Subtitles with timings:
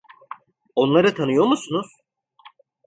[0.75, 1.87] Onları tanıyor musunuz?